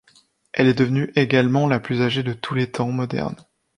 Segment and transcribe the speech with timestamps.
[0.53, 3.35] Elle est devenue également la la plus âgée de tous les temps modernes.